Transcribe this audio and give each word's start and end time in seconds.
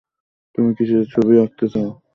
তুমি 0.55 0.69
কীসের 0.77 1.03
ছবি 1.13 1.33
আঁকতে 1.43 1.65
চাও? 1.73 1.89